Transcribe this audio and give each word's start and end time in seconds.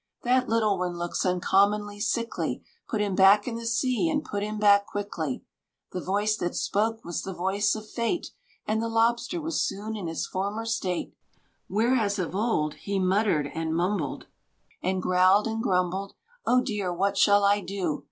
"That 0.23 0.49
little 0.49 0.79
one 0.79 0.97
looks 0.97 1.23
uncommonly 1.27 1.99
sickly, 1.99 2.63
Put 2.89 3.01
him 3.01 3.13
back 3.13 3.47
in 3.47 3.53
the 3.53 3.67
sea, 3.67 4.09
and 4.09 4.25
put 4.25 4.41
him 4.41 4.57
back 4.57 4.87
quickly." 4.87 5.43
The 5.91 6.01
voice 6.01 6.35
that 6.37 6.55
spoke 6.55 7.05
was 7.05 7.21
the 7.21 7.35
voice 7.35 7.75
of 7.75 7.87
Fate, 7.87 8.31
And 8.65 8.81
the 8.81 8.89
lobster 8.89 9.39
was 9.39 9.61
soon 9.61 9.95
in 9.95 10.07
his 10.07 10.25
former 10.25 10.65
state; 10.65 11.13
Where, 11.67 11.93
as 11.93 12.17
of 12.17 12.33
old, 12.33 12.73
he 12.79 12.97
muttered 12.97 13.51
and 13.53 13.75
mumbled, 13.75 14.25
And 14.81 15.03
growled 15.03 15.45
and 15.45 15.61
grumbled: 15.61 16.15
"Oh 16.47 16.61
dear! 16.61 16.91
what 16.91 17.15
shall 17.15 17.43
I 17.43 17.59
do? 17.61 17.99